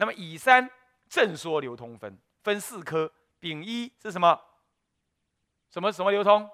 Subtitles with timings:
[0.00, 0.66] 那么乙三
[1.10, 4.40] 正说流通分分四科，丙一是什么？
[5.68, 6.48] 什么什么流通？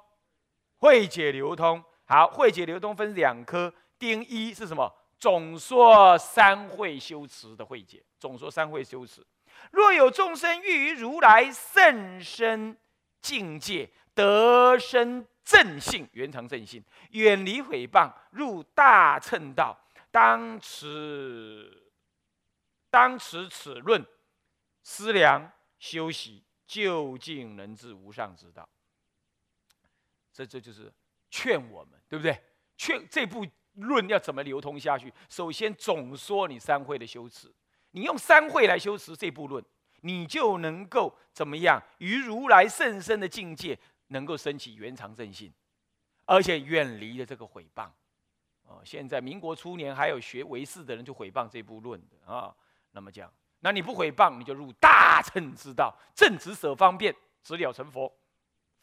[0.79, 1.80] 会解流通。
[2.06, 4.93] 好，会解流通分两科，丁一是什么？
[5.17, 9.24] 总说三会修持的会解，总说三会修持。
[9.71, 12.77] 若有众生欲于如来甚深
[13.23, 16.83] 境界，得生正性，圆常正性，
[17.13, 19.79] 远离毁谤，入大乘道，
[20.11, 21.86] 当持
[22.97, 24.03] 当持此论，
[24.83, 28.67] 思量修习，究竟能至无上之道。
[30.32, 30.91] 这这就是
[31.29, 32.42] 劝我们，对不对？
[32.78, 35.12] 劝这部论要怎么流通下去？
[35.28, 37.55] 首先总说你三会的修持，
[37.91, 39.62] 你用三会来修持这部论，
[40.01, 41.78] 你就能够怎么样？
[41.98, 45.53] 于如来甚深的境界，能够升起圆常正信，
[46.25, 47.91] 而且远离了这个毁谤。
[48.62, 52.56] 哦，现在民国初年还有学唯识的人就毁谤这部论的啊。
[52.97, 58.11] 那么讲，那你不毁谤，你就入大乘之道，正直舍方便，直了成佛，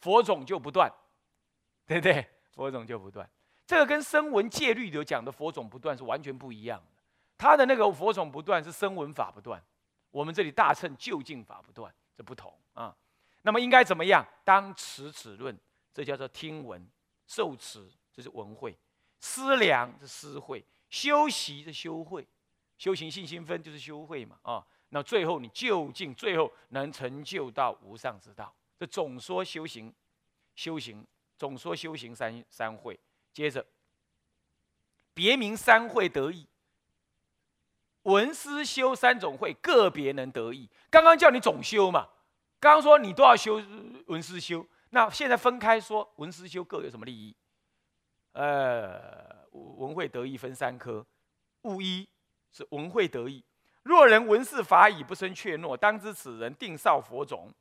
[0.00, 0.88] 佛种就不断。
[1.84, 2.26] 对不对？
[2.52, 3.28] 佛种就不断，
[3.66, 7.02] 这个跟声闻戒律里讲的佛种不断是完全不一样的。
[7.36, 9.60] 他的那个佛种不断是声闻法不断，
[10.12, 12.96] 我们这里大乘就近法不断，这不同啊。
[13.42, 14.24] 那么应该怎么样？
[14.44, 15.58] 当持此论，
[15.92, 16.88] 这叫做听闻
[17.26, 18.72] 受持，这是闻会；
[19.20, 22.26] 思量是思会；修习是修会。
[22.84, 24.62] 修行信心分就是修会嘛啊。
[24.90, 28.54] 那最后你就近，最后能成就到无上之道。
[28.78, 29.90] 这总说修行，
[30.54, 31.02] 修行。
[31.38, 33.00] 总说修行三三会，
[33.32, 33.64] 接着
[35.14, 36.46] 别名三会得意，
[38.02, 40.68] 文思修三种会，个别能得意。
[40.90, 42.06] 刚刚叫你总修嘛，
[42.60, 43.62] 刚刚说你都要修
[44.08, 47.34] 文思修，那现在分开说文思修各有什么利益？
[48.32, 51.04] 呃，文会得意分三科，
[51.62, 52.06] 物一
[52.54, 53.44] 是文会得意。
[53.82, 57.52] 若人闻是法已不生怯懦，当知此人定少佛种，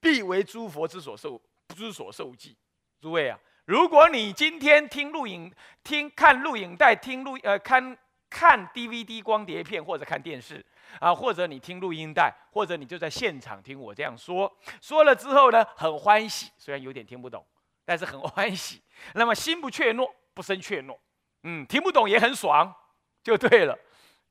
[0.00, 1.40] 必为诸佛之所受，
[1.76, 2.56] 之所受记。
[3.00, 5.52] 诸位啊，如果你今天听录影、
[5.84, 7.96] 听看录影带、听录呃看
[8.30, 10.64] 看 DVD 光碟片或者看电视
[10.98, 17.46] 啊，或者你听录音带，或者你就在现场听我这样说，说了之后呢，很欢喜，虽然有点听不懂，
[17.84, 18.82] 但是很欢喜。
[19.14, 20.98] 那么心不怯懦，不生怯懦，
[21.44, 22.74] 嗯，听不懂也很爽，
[23.22, 23.78] 就对了，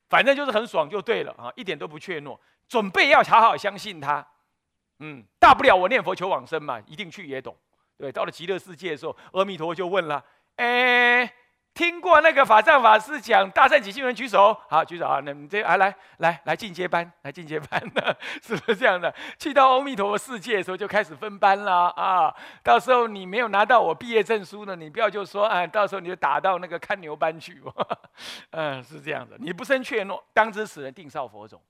[0.10, 2.38] 反正就是很爽就对了啊，一点都不怯懦，
[2.68, 4.26] 准备要好好相信他，
[5.00, 7.56] 嗯，大不了我念佛求往生嘛，一定去也懂。
[7.98, 10.24] 对，到了极乐世界的时候，阿弥陀佛就问了
[10.58, 11.32] ：“哎，
[11.74, 15.22] 听过那个法藏法师讲大善起心人举手，好举手啊！
[15.24, 19.14] 那你这啊来来来进阶班，来进阶班的， 是不是这样的？
[19.40, 22.36] 去到阿弥陀佛世界的时候就开始分班了啊！
[22.62, 27.64] 到时候你没有拿到我毕业证书呢，你不要就说啊，到时候你就打到那个看牛班去，
[28.52, 29.38] 嗯，是这样的。
[29.40, 31.62] 你不生怯懦，当知此人定少佛种，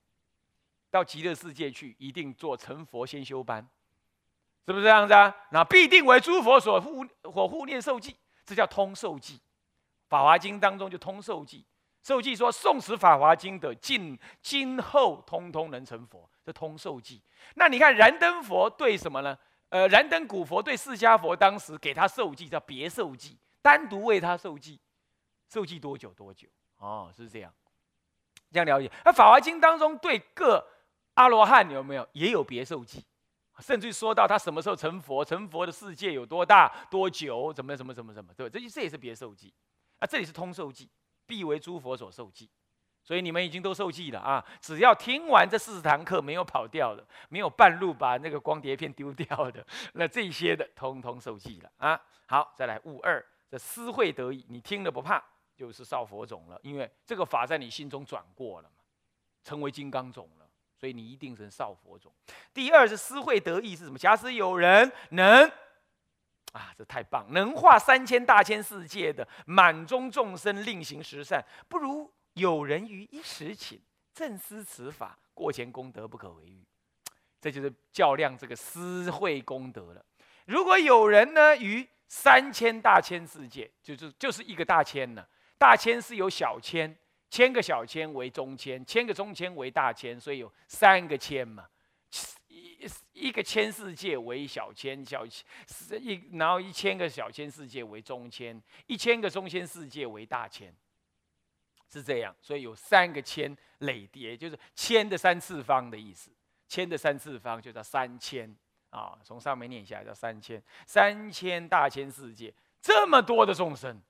[0.90, 3.66] 到极乐世界去一定做成佛先修班。”
[4.66, 5.34] 是不是这样子啊？
[5.50, 9.40] 那必定为诸佛所护，所护念受记，这叫通受记。
[10.12, 11.64] 法华经当中就通受记，
[12.02, 17.22] 受记说诵持法华经的今今后通通能成佛，这通受记。
[17.54, 19.38] 那你看燃灯佛对什么呢？
[19.70, 24.78] 呃，燃灯古佛对释迦佛当时给他受记叫别受记，单独为他受记，
[25.48, 26.46] 受记多久多久？
[26.76, 27.50] 哦，是这样，
[28.50, 28.92] 这样了解。
[29.06, 30.62] 那法华经当中对各
[31.14, 33.02] 阿罗汉有没有也有别受记？
[33.60, 38.50] 甚至说到他什么时候成佛，成佛的世界有多大、多久，怎么怎么怎么怎么，对？
[38.50, 39.54] 这这也是别受记
[40.02, 40.90] 啊，这里是通受记，
[41.26, 42.50] 必为诸佛所受记。
[43.04, 44.44] 所以你们已经都受记了啊！
[44.60, 49.64] 只要听完这四十堂课没有跑掉的，没有半路把那个光碟片丢掉的，
[49.94, 52.00] 那这些的通通受记了啊！
[52.26, 55.22] 好，再来悟二，这思会得意，你听了不怕，
[55.56, 58.84] 就是少佛种了，因为这个法在你心中转过了嘛，
[59.44, 60.46] 成为金刚种了。
[60.76, 62.12] 所以你一定成少佛种。
[62.52, 63.96] 第二是思会得意是什么？
[63.96, 65.48] 假使有人能，
[66.76, 73.80] 这太棒，能化三千大千世界的满中众生，令行十善，不如有人于一时寝
[74.14, 76.64] 正思此法，过前功德不可为喻。
[77.40, 80.04] 这就是较量这个思会功德了。
[80.46, 85.26] 如果有人呢，于三千大千世界，就是就是一个大千呢，
[85.58, 86.96] 大千是有小千。
[87.30, 91.66] 千个小千为中千，千个中千为大千，所以有三个千嘛。
[92.52, 95.44] 一一个千世界为小千，小千
[96.02, 100.74] 一，然后一千个小千世界为中千，一千个中千世界为大千，
[101.88, 102.34] 是这样。
[102.42, 106.30] 所以有三个千累叠，就是千的三次方的意思。
[106.68, 108.54] 千的三次方就叫三千
[108.90, 109.18] 啊。
[109.24, 114.02] 从上面念下来叫三千，三千大千世界，这么多的众生。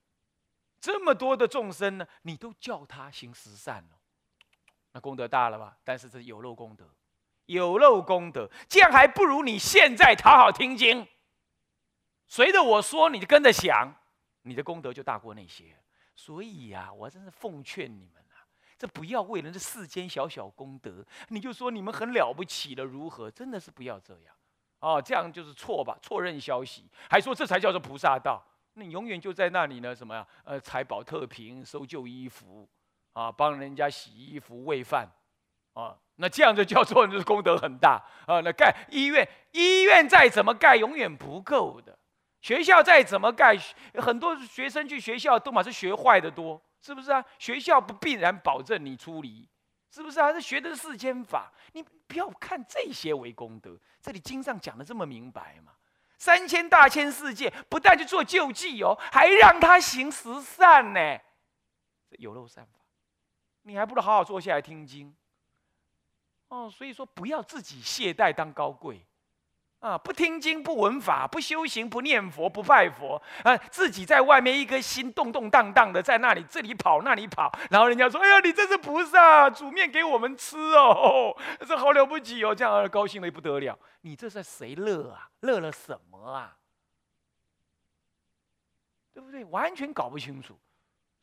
[0.81, 4.01] 这么多的众生呢，你都叫他行十善了，
[4.91, 5.79] 那功德大了吧？
[5.85, 6.85] 但是这有漏功德，
[7.47, 11.07] 有漏功德，这样还不如你现在讨好听经，
[12.29, 13.93] 随着我说，你就跟着想，
[14.43, 15.77] 你的功德就大过那些。
[16.15, 18.45] 所以呀，我真是奉劝你们啊，
[18.79, 23.31] 这不要为了这世间小小功德，你就说你们很了不起了，如何？
[23.31, 24.35] 真的是不要这样。
[24.81, 25.97] 哦，这样就是错吧？
[26.03, 28.45] 错认消息，还说这才叫做菩萨道。
[28.75, 29.95] 那你永远就在那里呢？
[29.95, 30.27] 什么呀？
[30.45, 32.69] 呃，财宝特贫，收旧衣服，
[33.13, 35.09] 啊，帮人家洗衣服、喂饭，
[35.75, 38.41] 啊，那这样就叫做就是功德很大啊。
[38.41, 41.99] 那盖医院，医院再怎么盖，永远不够的。
[42.41, 43.57] 学校再怎么盖，
[43.95, 47.25] 很多学生去学校都嘛是学坏的多，是不是啊？
[47.39, 49.49] 学校不必然保证你出离。
[49.95, 50.33] 是不是啊？
[50.33, 53.79] 这学的是世间法，你不要看这些为功德。
[54.01, 55.73] 这里经上讲的这么明白嘛？
[56.17, 61.19] 三千大千世界，不但去做救济哦，还让他行十善呢。
[62.13, 62.79] 有漏善法，
[63.65, 65.15] 你还不如好好坐下来听经。
[66.53, 69.07] 哦，所以说不要自己懈怠当高贵。
[69.81, 85.31] 啊，不听经，不闻法，不修行，不念佛，不拜佛，啊，自己在外面一颗心动动荡荡的，在那里这里跑那里跑，然后人家说：“哎呀，你这是菩萨，煮面给我们吃哦， 这好了不起哦，这样高兴的不得了。”你这是谁乐啊？
[85.41, 86.57] 乐了什么啊？
[89.13, 89.45] 对不对？
[89.47, 90.57] 完全搞不清楚，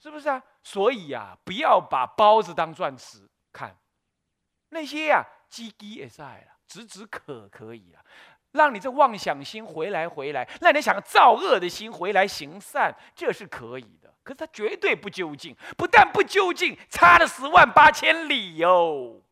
[0.02, 0.44] 是不是啊？
[0.64, 3.74] 所以啊，不要把包子当钻石看，
[4.70, 8.00] 那些呀，鸡鸡也在了，止止渴可以了。
[8.52, 14.12] 让你这妄想心回来，回来，让你想造恶的心回来行善，这是可以的。
[14.24, 19.24] 可是他绝对不究竟，不但不究竟，差了十万八千里哟，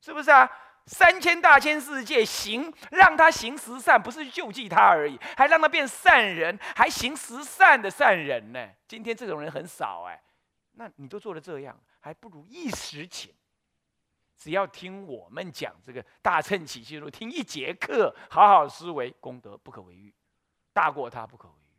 [0.00, 0.50] 是不是啊？
[0.86, 8.68] 三千大千世界行，让他行十善，不是救济他而已，还让他变善人，还行十善的善人呢。
[8.88, 10.20] 今天这种人很少哎，
[10.72, 13.32] 那你都做了这样，还不如一时情。
[14.42, 20.12] 只要听我们讲这个大乘起心录，听一节课，好好思维，功德不可为喻，
[20.72, 21.78] 大过他不可为喻。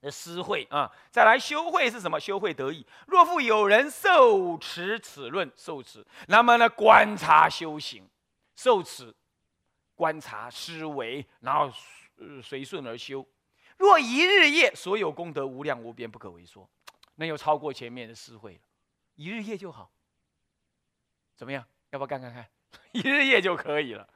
[0.00, 2.20] 那思会啊，再来修会是什么？
[2.20, 2.86] 修会得意。
[3.06, 8.06] 若复有人受持此论，受持，那么呢，观察修行，
[8.54, 9.14] 受持，
[9.94, 11.72] 观察思维，然后
[12.42, 13.26] 随顺而修。
[13.78, 16.68] 若一日夜，所有功德无量无边，不可为说，
[17.14, 18.60] 那又超过前面的思会了。
[19.14, 19.90] 一日夜就好。
[21.36, 21.64] 怎么样？
[21.90, 22.48] 要不要干看看？
[22.92, 24.08] 一日夜就可以了，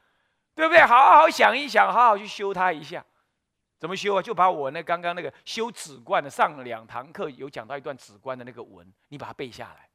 [0.55, 0.81] 对不对？
[0.85, 3.05] 好好想一想，好好去修它一下。
[3.77, 4.21] 怎么修啊？
[4.21, 9.89] 就把我那刚刚那个修止观的上两堂课有讲到一段止观的那个文，你把它背下来，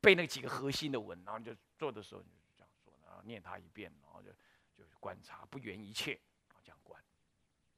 [0.00, 4.30] 背那几个核心的文，然后你就做的时候你就这样说，然后念它一遍，然后就
[4.74, 6.18] 就观察不缘一切，
[6.64, 6.98] 这样观。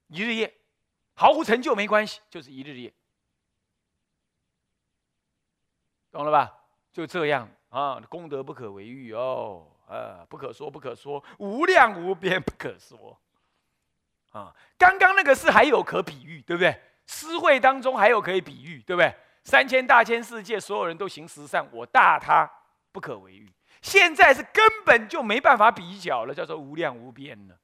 [0.06, 0.54] 一日夜，
[1.14, 2.94] 毫无成就没关系，就是一日夜，
[6.12, 6.56] 懂了吧？
[6.92, 7.48] 就这样。
[7.72, 13.18] 啊，功德不可为喻哦，呃，不可说，不可说，无量无边，不可说。
[14.32, 16.78] 啊，刚刚那个是还有可比喻，对不对？
[17.06, 19.14] 诗会当中还有可以比喻，对不对？
[19.44, 22.46] 三千大千世界，所有人都行十善，我大他
[22.92, 23.50] 不可为喻。
[23.80, 27.58] 现在是根本就没办法比较了，叫做无量无边了，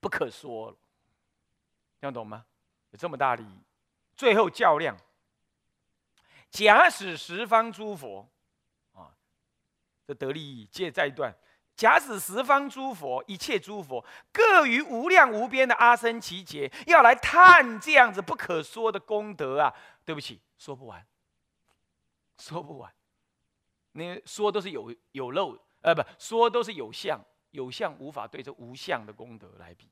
[0.00, 0.76] 不可说了。
[2.00, 2.46] 这样懂吗？
[2.90, 3.60] 有这么大利益，
[4.16, 4.96] 最后较量。
[6.50, 8.26] 假使十方诸佛。
[10.14, 11.34] 得利益，借再一段。
[11.76, 19.74] 假使十方诸佛，一切诸佛，各于无量无边的阿僧祇劫，要来探这样子不可说的功德啊！
[20.04, 21.06] 对不起，说不完，
[22.36, 22.92] 说不完。
[23.92, 27.18] 你说都是有有漏，呃，不说都是有相，
[27.52, 29.88] 有相无法对这无相的功德来比。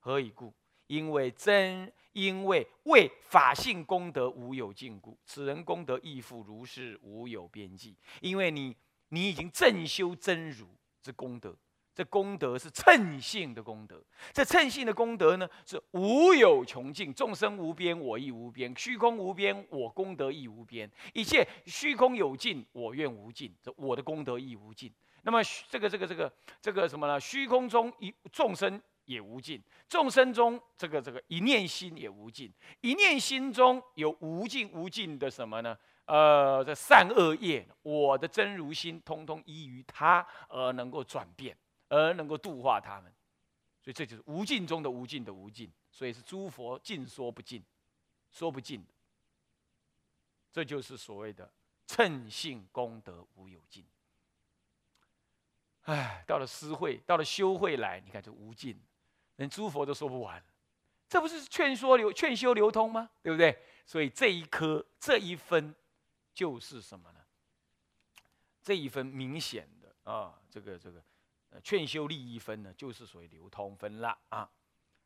[0.00, 0.52] 何以故？
[0.88, 7.96] 因为真，因为为法性功德无有尽故，此人功德亦复如是，无有边际。
[8.20, 8.74] 因为你。
[9.08, 10.66] 你已经正修真如
[11.02, 11.56] 之功德，
[11.94, 14.02] 这功德是称性的功德。
[14.32, 20.90] 这称性的功德呢，是无有穷尽，众生无边，我亦无边；虚空无边，我功德亦无边。
[21.14, 24.92] 一切虚空有尽，我愿无尽，这我的功德亦无尽。
[25.22, 27.18] 那么这个这个这个这个什么呢？
[27.18, 35.76] 虚空中一众生也无尽，众生中这个这个一念心也无尽，一念心中有无尽无尽的什么呢？
[36.08, 41.54] 呃，这善恶业，我的真如心，通通依于他而能够转变，
[41.90, 43.12] 而能够度化他们，
[43.82, 47.62] 所以这就是无尽中的无尽的无尽，所以是诸佛尽说不尽，
[48.30, 48.82] 说不尽。
[50.50, 51.52] 这就是所谓的
[51.86, 53.84] 称性功德无有尽。
[55.82, 58.80] 哎，到了私会，到了修会来，你看这无尽，
[59.36, 60.42] 连诸佛都说不完，
[61.06, 63.10] 这不是劝说流劝修流通吗？
[63.22, 63.62] 对不对？
[63.84, 65.74] 所以这一颗这一分。
[66.38, 67.18] 就是什么呢？
[68.62, 71.02] 这一分明显的啊，这个这个
[71.50, 74.48] 呃劝修利益分呢，就是属于流通分了啊。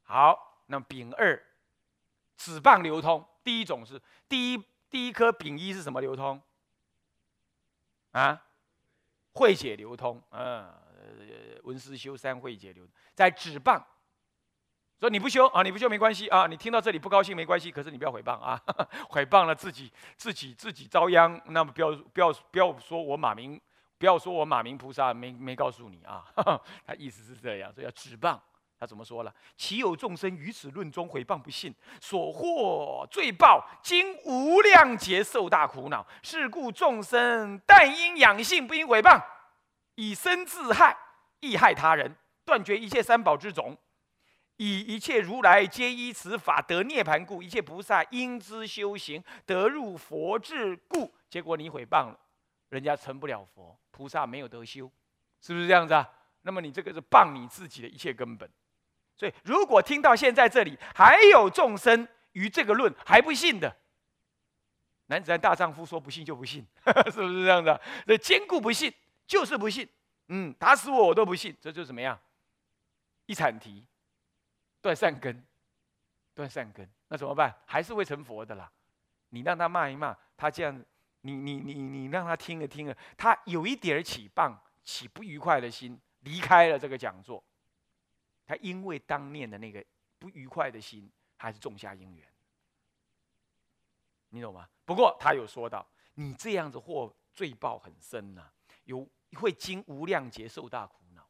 [0.03, 1.43] 好，那丙二
[2.37, 3.99] 子棒流通，第一种是
[4.29, 6.39] 第一第一颗丙一是什么流通？
[8.11, 8.47] 啊，
[9.33, 10.71] 会解流通，嗯，
[11.62, 13.83] 文思修三会解流，在纸棒。
[15.02, 18.56] 说你不修啊，你不修没关系啊，你听到这里不高兴没关系，可是你不要诽谤啊，
[19.11, 23.61] 诽谤了自己自己自己遭殃，那么不要不要不要说我马明，
[23.99, 26.23] 不要说我马明菩萨没没告诉你啊，
[26.87, 28.38] 他意思是这样，所以要指谤。
[28.78, 29.35] 他怎么说了？
[29.56, 36.06] 岂有众生于此论中诽谤不信，所获罪报，经无量劫受大苦恼。
[36.23, 39.21] 是故众生但应养性，不应诽谤，
[39.97, 40.97] 以身自害，
[41.40, 43.76] 亦害他人，断绝一切三宝之种。
[44.56, 51.12] 以一切如来皆依此法得涅盘故，一切菩萨应知修行得入佛智故。
[51.28, 52.21] 结果你毁谤了，
[52.68, 54.90] 人家成不了佛，菩萨没有得修，
[55.40, 56.09] 是不是这样子啊？
[56.42, 58.49] 那么你这个是谤你自己的一切根本。
[59.16, 63.76] 所以，如果听到现在这里还有众生于这个论还不信的，
[65.06, 66.66] 男子汉大丈夫说不信就不信，
[67.12, 67.80] 是不是这样子？
[68.06, 68.92] 这坚固不信
[69.26, 69.88] 就是不信，
[70.28, 72.18] 嗯，打死我我都不信，这就怎么样？
[73.26, 73.85] 一铲提。
[74.83, 75.43] 断善根，
[76.35, 77.57] 断善根，那怎么办？
[77.65, 78.71] 还是会成佛的啦。
[79.31, 80.85] 你让他骂一骂，他这样，
[81.21, 87.43] 你你你你让他听了听了，他有一点起棒起不愉快的心，离开了这个讲座。
[88.45, 89.83] 他因为当念的那个
[90.19, 92.29] 不愉快的心，还是种下因缘。
[94.31, 94.69] 你懂吗？
[94.85, 98.51] 不过他有说到，你这样子或罪报很深呐，
[98.85, 101.29] 有会经无量劫受大苦恼。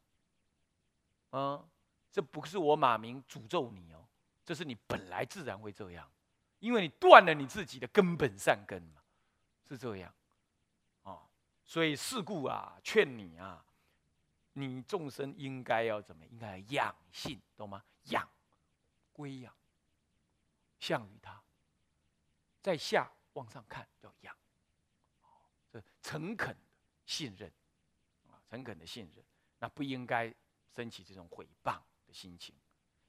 [1.31, 1.69] 嗯。
[2.13, 4.07] 这不是我马明诅咒你哦，
[4.45, 6.07] 这是你本来自然会这样，
[6.59, 9.01] 因为你断了你自己的根本善根嘛，
[9.67, 10.13] 是这样，
[11.01, 11.27] 啊，
[11.65, 13.65] 所以事故啊，劝你啊，
[14.51, 16.23] 你众生应该要怎么？
[16.27, 17.83] 应该养性，懂吗？
[18.03, 18.29] 养，
[19.11, 19.51] 归养，
[20.77, 21.41] 向于他，
[22.61, 24.37] 在下往上看叫养，
[25.71, 26.61] 这诚恳的
[27.07, 27.51] 信任，
[28.27, 29.25] 啊，诚恳的信任，
[29.57, 30.31] 那不应该
[30.75, 31.81] 升起这种诽谤。
[32.13, 32.55] 心情，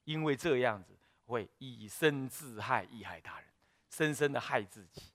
[0.04, 3.48] 因为这样子会以身自害，益害他人，
[3.90, 5.12] 深深的害自己，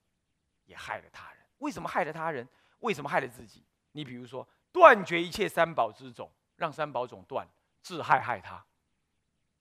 [0.65, 1.43] 也害了他人。
[1.57, 2.47] 为什么害了他人？
[2.79, 3.65] 为什么害了自己？
[3.91, 7.47] 你比如说，断绝一切三宝之种，让三宝种断，
[7.81, 8.63] 自害害他。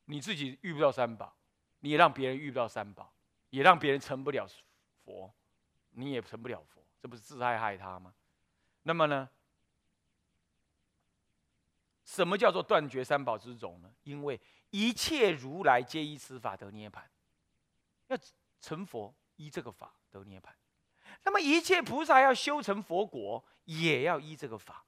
[0.04, 1.36] 你自己遇不到三宝，
[1.80, 3.12] 你也让别人遇不到三宝，
[3.50, 4.46] 也让别人成不了
[5.04, 5.34] 佛，
[5.90, 8.14] 你也成不了佛，这不是自害害他吗？
[8.82, 9.28] 那么呢？
[12.08, 13.94] 什么叫做断绝三宝之种呢？
[14.04, 17.02] 因为一切如来皆依此法得涅槃，
[18.06, 18.16] 要
[18.62, 20.48] 成佛依这个法得涅槃。
[21.24, 24.86] 那么一切菩萨要修成佛果，也要依这个法。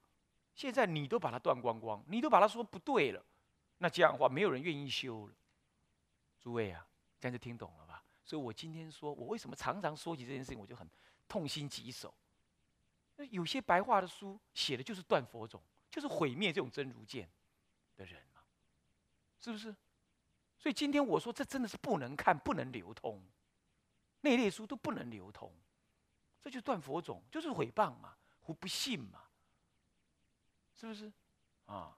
[0.55, 3.23] 现在你都把它断光光，你都把它说不对了，
[3.77, 5.33] 那这样的话没有人愿意修了。
[6.39, 6.83] 诸位啊，
[7.19, 8.03] 这样就听懂了吧？
[8.23, 10.89] 所以我今天说我为什么常常说起这件事情，我就很
[11.27, 12.11] 痛心疾首。
[13.29, 15.61] 有些白话的书写的就是断佛种。
[15.91, 17.29] 就是毁灭这种真如见
[17.97, 18.41] 的人嘛，
[19.41, 19.75] 是不是？
[20.57, 23.21] 所以今天我说这真的是不能看，不能流通，
[24.21, 25.51] 那列书都不能流通，
[26.41, 29.23] 这就断佛种，就是毁谤嘛，胡不信嘛，
[30.79, 31.11] 是不是？
[31.65, 31.97] 啊，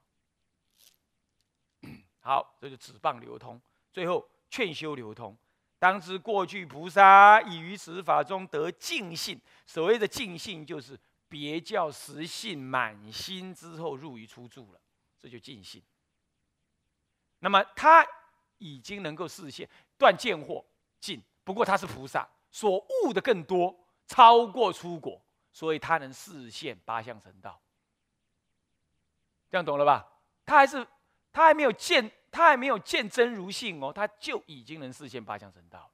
[2.20, 5.38] 好，这就指谤流通，最后劝修流通。
[5.78, 11.00] 当知过去菩萨已于此法中得净信，所谓的净信就是。
[11.34, 14.80] 别教实信满心之后入于初住了，
[15.18, 15.82] 这就尽性。
[17.40, 18.06] 那么他
[18.60, 20.63] 已经能够视现断见惑
[21.00, 23.75] 尽，不过他是菩萨，所悟的更多，
[24.06, 25.20] 超过出果，
[25.52, 27.60] 所以他能视现八相成道。
[29.50, 30.08] 这样懂了吧？
[30.46, 30.88] 他还是
[31.32, 35.92] 他还没有见，他还没有见真如性哦，他就已经能视现八相成道。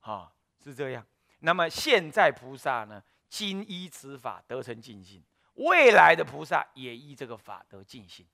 [0.00, 1.06] 哈，是这样。
[1.38, 3.00] 那么现在菩萨呢？
[3.30, 5.22] 今依此法得成尽性，
[5.54, 8.26] 未来的菩萨也依这个法得尽性。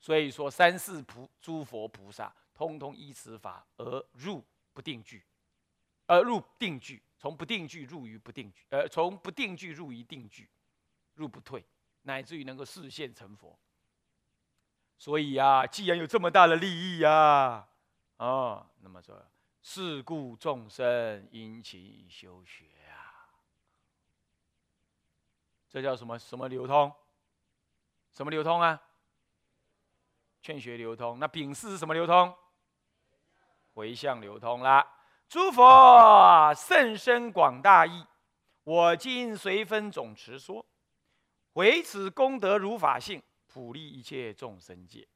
[0.00, 5.24] 所以说，三世菩诸佛菩萨，通通依此法而入不定句，
[6.06, 10.48] 而入定句，从不定句入于不定句，呃，从不定句入于定句，
[11.14, 11.64] 入不退，
[12.02, 13.58] 乃至于能够视现成佛。
[14.96, 17.68] 所以呀，既然有这么大的利益呀，
[18.18, 19.20] 啊，那么说，
[19.62, 22.66] 是故众生因其修学。
[25.68, 26.18] 这叫什么？
[26.18, 26.92] 什么流通？
[28.12, 28.80] 什么流通啊？
[30.40, 31.18] 劝学流通。
[31.18, 32.34] 那丙四是什么流通？
[33.74, 34.94] 回向流通啦。
[35.28, 38.06] 诸佛甚深广大义，
[38.64, 40.64] 我今随分总持说。
[41.52, 45.06] 唯此功德如法性，普利一切众生界。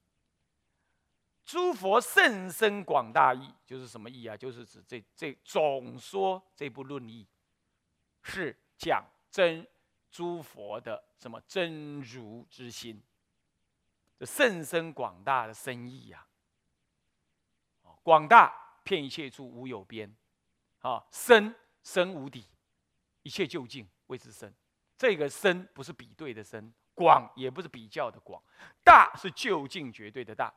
[1.44, 4.36] 诸佛甚深广大义，就是什么义啊？
[4.36, 7.26] 就是指这这总说这部论义，
[8.22, 9.66] 是讲真
[10.12, 13.02] 诸佛的什么真如之心，
[14.18, 16.26] 这甚深广大的深意呀！
[18.02, 20.14] 广大遍一切处无有边，
[20.80, 22.46] 啊，深深无底，
[23.22, 24.52] 一切究竟谓之深。
[24.98, 28.42] 这个深不是比对的深，广也不是比较的广，
[28.84, 30.52] 大是究竟绝对的大。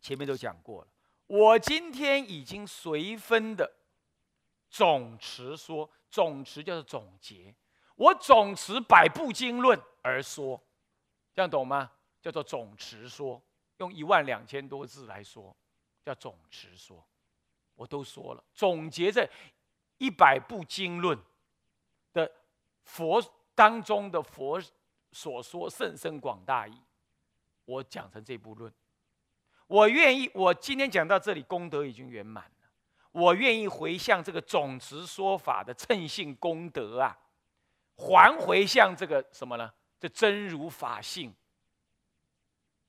[0.00, 0.88] 前面都讲过了，
[1.26, 3.76] 我今天已经随分的
[4.68, 7.54] 总持说，总持叫做总结，
[7.96, 10.62] 我总持百部经论而说，
[11.34, 11.90] 这样懂吗？
[12.22, 13.42] 叫做总持说，
[13.78, 15.54] 用一万两千多字来说，
[16.04, 17.04] 叫总持说，
[17.74, 19.28] 我都说了，总结这
[19.98, 21.18] 一百部经论
[22.12, 22.30] 的
[22.84, 23.22] 佛
[23.54, 24.60] 当中的佛
[25.12, 26.78] 所说甚深广大义，
[27.64, 28.72] 我讲成这部论。
[29.66, 32.68] 我愿意，我今天讲到这里，功德已经圆满了。
[33.10, 37.18] 我愿意回向这个总持说法的称性功德啊，
[37.96, 39.72] 还回向这个什么呢？
[39.98, 41.34] 这真如法性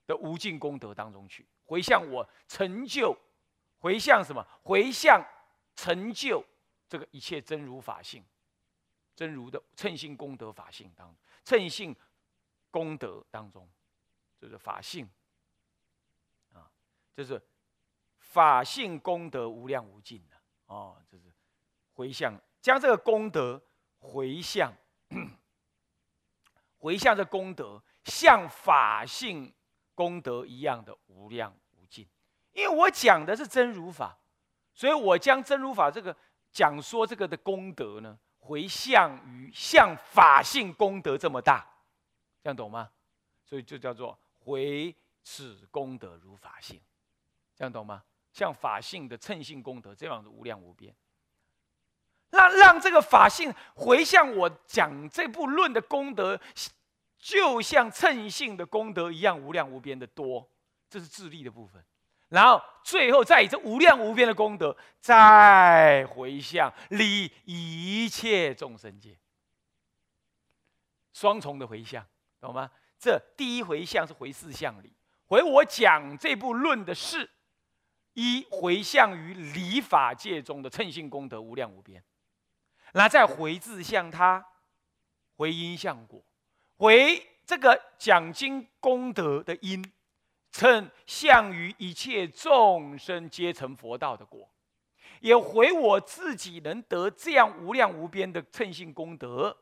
[0.06, 3.18] 的无尽功德当中去，回向我成就，
[3.80, 4.46] 回向什么？
[4.64, 5.26] 回向
[5.76, 6.44] 成就
[6.90, 8.26] 这个一切真如法性，
[9.16, 11.96] 真如的称性功德法性当中，称性
[12.70, 13.70] 功德当中，
[14.38, 15.10] 这个法性
[16.54, 16.70] 啊。
[17.14, 17.42] 就是
[18.20, 20.36] 法性功德无量无尽的
[20.66, 21.32] 哦，就是
[21.94, 23.62] 回向，将这个功德
[24.00, 24.74] 回向，
[26.78, 29.54] 回向这功德，像法性
[29.94, 32.08] 功德一样的无量无尽。
[32.54, 34.18] 因为我讲的是真如法，
[34.74, 36.16] 所以我将真如法这个
[36.52, 41.68] 讲说这个的功德呢，回向于像法性功德这么大，
[42.42, 42.92] 这样懂吗？
[43.44, 46.82] 所以就叫做回此功德如法性。
[47.56, 48.04] 这样懂吗？
[48.32, 50.96] 像法性的称性功德这样的无量无边，
[52.30, 56.40] 让让这个法性回向我讲这部论的功德，
[57.18, 60.50] 就像称性的功德一样无量无边的多，
[60.90, 61.84] 这是智力的部分。
[62.30, 69.18] 然后最后再以这无量无边的功德，再回向理一切众生界，
[71.14, 72.06] 双重的回向，
[72.42, 72.70] 懂吗？
[73.00, 74.92] 这第一回向是回四向里，
[75.28, 77.30] 回我讲这部论的事。
[78.20, 82.04] 一回向于理法界中的称性功德无量无边，
[82.94, 84.46] 那再回自向他，
[85.36, 86.24] 回因向果，
[86.78, 89.84] 回这个讲经功德的因，
[90.52, 94.50] 称向于一切众生皆成佛道的果，
[95.20, 99.56] 也回我自己能得这样无量无边的称性功德，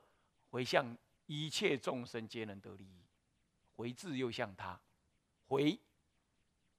[0.49, 3.03] 回向一切众生皆能得利益，
[3.75, 4.79] 回自又向他，
[5.47, 5.77] 回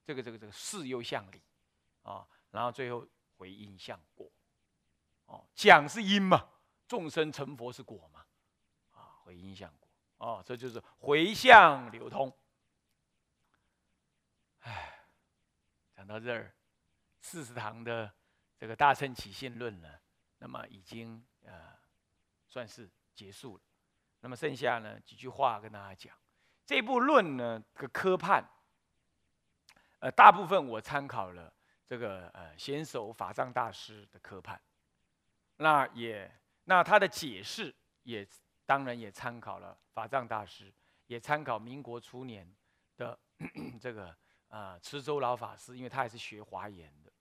[0.04, 1.40] 这个这个这个事又向理。
[2.02, 3.04] 啊，然后最后
[3.36, 4.30] 回因向果，
[5.26, 6.48] 哦，讲是因嘛，
[6.88, 8.24] 众生成佛是果嘛，
[8.92, 12.32] 啊，回因向果，哦，这就是回向流通。
[14.60, 15.08] 哎，
[15.94, 16.54] 讲到这儿，
[17.20, 18.12] 四十堂的
[18.56, 19.88] 这个大乘起信论呢，
[20.38, 21.76] 那么已经呃
[22.46, 23.62] 算是结束了。
[24.20, 26.16] 那么剩下呢几句话跟大家讲，
[26.64, 28.44] 这部论呢个科判，
[29.98, 31.52] 呃，大部分我参考了。
[31.88, 34.60] 这个呃，先手法藏大师的科判，
[35.56, 36.30] 那也
[36.64, 38.26] 那他的解释也
[38.64, 40.72] 当然也参考了法藏大师，
[41.06, 42.50] 也参考民国初年
[42.96, 43.18] 的
[43.80, 44.14] 这个
[44.48, 47.12] 啊池州老法师，因为他也是学华严的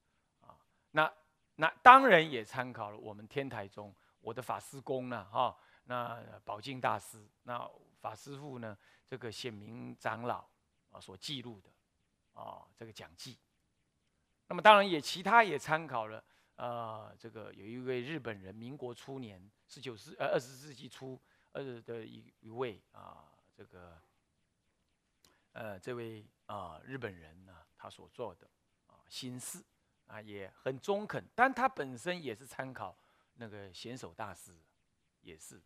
[0.42, 0.58] 啊。
[0.92, 1.12] 那
[1.56, 7.70] 那当然也参考了我们天台中我的法师公呢哈，那宝镜大师，那
[8.02, 10.46] 法师父呢这个显明长老
[10.90, 11.70] 啊所记录的
[12.34, 13.38] 啊这个讲记。
[14.48, 16.24] 那么当然也其他也参考了，
[16.56, 21.20] 呃，这个有一位日本人，民国初年十九世呃二十世纪初
[21.52, 24.02] 呃的一一位啊，这个
[25.52, 28.50] 呃这位啊日本人呢，他所做的
[28.88, 29.62] 啊心事
[30.08, 32.98] 啊也很中肯，但他本身也是参考
[33.34, 34.56] 那个贤手大师，
[35.20, 35.64] 也是的。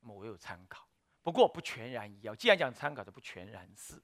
[0.00, 0.88] 那么我有参考，
[1.22, 2.36] 不过不全然一样。
[2.36, 4.02] 既然讲参考，的不全然是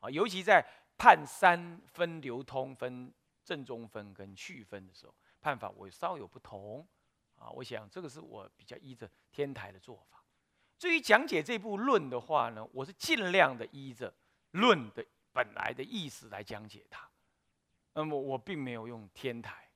[0.00, 0.62] 啊，尤其在
[0.98, 3.14] 判三分流通分。
[3.46, 6.86] 正中分跟去分的时候，判法我稍有不同
[7.36, 7.50] 啊。
[7.50, 10.24] 我想这个是我比较依着天台的做法。
[10.78, 14.12] 至于讲解这部论的话呢，我是尽量的依着
[14.52, 15.04] 论的
[15.34, 17.06] 本来的意思来讲解它。
[17.92, 19.68] 那么我并没有用天台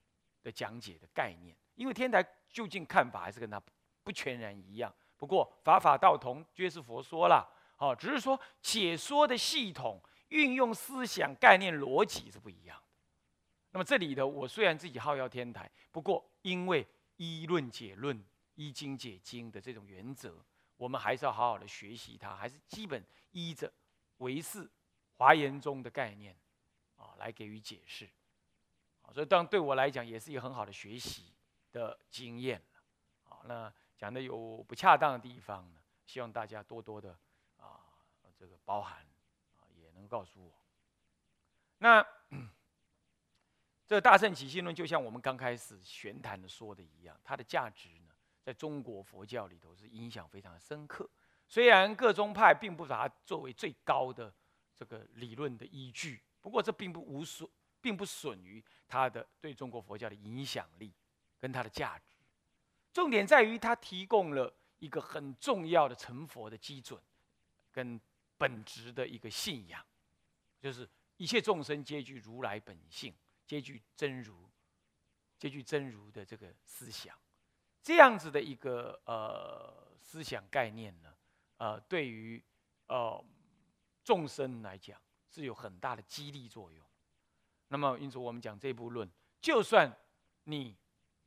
[0.43, 3.63] 的讲解的概念，因为天台究竟看法还是跟他
[4.03, 7.47] 不全然一样，不过法法道同，皆是佛说了。
[7.77, 12.83] 好，只是说解说的系统、运用思想概念、逻辑是不一样。
[13.79, 18.21] 那么这里的我虽然自己号召天台，不过因为依论解论、
[18.57, 20.45] 依经解经的这种原则，
[20.77, 23.73] 我们还是要好好的学习它，还是基本依着
[24.17, 24.69] 唯识
[25.17, 26.37] 华严中的概念
[26.97, 28.11] 啊来给予解释。
[29.15, 31.33] 所以当对我来讲也是一个很好的学习
[31.71, 32.61] 的经验
[33.23, 37.17] 好，那讲的有不恰当的地方呢，希望大家多多的
[37.59, 37.79] 啊。
[38.37, 39.07] 这个包含
[39.55, 40.53] 啊，也能告诉我。
[41.81, 42.05] 那
[43.89, 51.09] 这个大圣起信论，就像我们刚开始玄谈的说的一样，它的价值呢，在中国佛教里头是影响非常深刻。
[51.49, 54.31] 虽然各宗派并不把它作为最高的
[54.77, 57.49] 这个理论的依据，不过这并不无损，
[57.81, 60.93] 并不损于它的对中国佛教的影响力
[61.41, 62.19] 跟它的价值。
[62.93, 67.01] 重点在于它提供了一个很重要的成佛的基准
[67.73, 68.01] 跟。
[68.41, 69.85] 本质的一个信仰，
[70.61, 73.13] 就是一切众生皆具如来本性，
[73.49, 74.49] 皆具真如，
[75.39, 77.19] 皆具真如的这个思想，
[77.83, 81.17] 这样子的一个呃思想概念呢，
[81.57, 82.41] 呃，对于
[82.87, 83.25] 呃
[84.05, 86.87] 众生来讲是有很大的激励作用。
[87.69, 89.91] 那么，因此我们讲这部论，就算
[90.45, 90.77] 你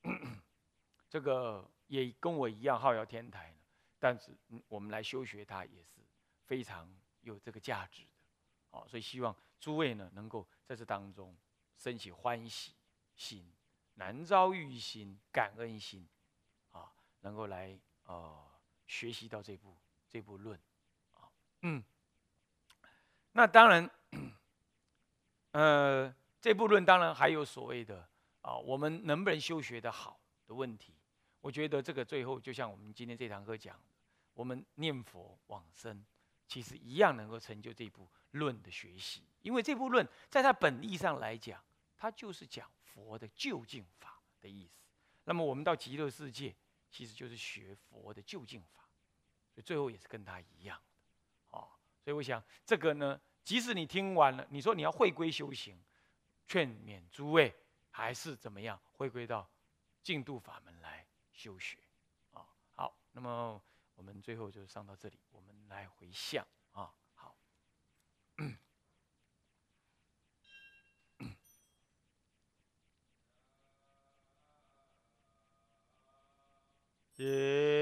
[1.10, 3.54] 这个也跟我一样好要天台，
[4.00, 4.38] 但是
[4.70, 6.00] 我们来修学它也是
[6.46, 6.90] 非常。
[7.24, 8.24] 有这个价值的，
[8.72, 11.38] 好，所以希望诸位呢能够在这当中
[11.82, 12.74] 升起欢喜
[13.16, 13.44] 心、
[13.96, 16.08] 难遭遇心、感恩心，
[16.70, 18.40] 啊，能够来呃
[18.86, 19.76] 学习到这部
[20.08, 20.56] 这部论，
[21.16, 21.26] 啊，
[21.64, 21.84] 嗯，
[23.32, 23.90] 那当然，
[25.54, 28.08] 呃，这部论当然还有所谓的
[28.44, 30.94] 啊，我们能不能修学的好的问题，
[31.40, 33.76] 我觉得这个最后就像我们今天这堂课讲，
[34.36, 36.06] 我们念佛往生。
[36.48, 41.64] 其实一样能够成就这部论的学习，因为这部论在它本意上来讲，
[42.02, 44.82] 它就是讲佛的究竟法的意思。
[45.24, 46.56] 那么我们到极乐世界，
[46.90, 48.90] 其实就是学佛的究竟法，
[49.54, 50.96] 所以最后也是跟他一样的，
[51.58, 51.70] 哦。
[52.04, 55.80] 所以我想这个呢，即使你听完了，你说你要回归修行，
[56.48, 57.56] 劝勉诸位
[57.92, 59.48] 还是怎么样，回归到
[60.02, 61.78] 净土法门来修学，
[62.32, 63.62] 啊，好，那么。
[63.94, 66.44] 我们最后就上到这里，我们来回向
[77.24, 77.81] E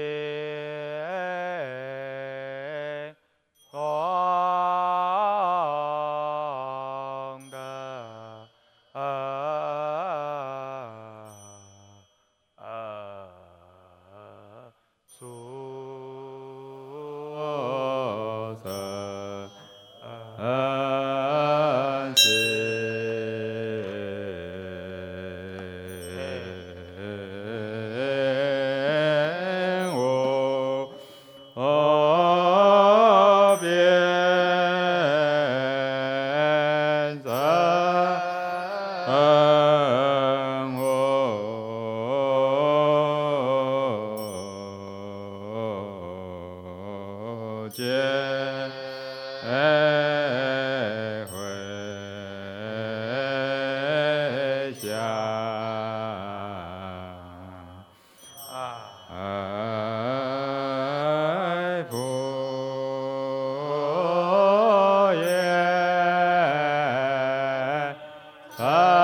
[68.62, 68.99] Ah.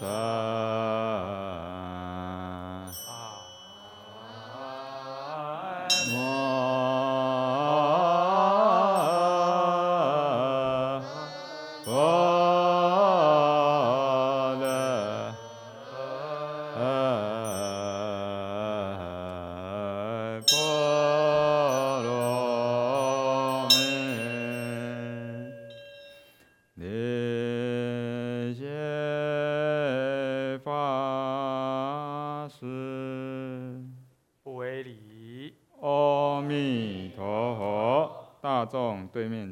[0.00, 0.25] sa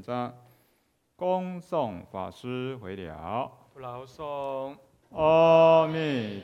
[0.05, 0.35] 众对面站，
[1.17, 3.51] 恭送法师回了。
[3.73, 4.77] 不劳诵。
[5.13, 6.43] 阿弥。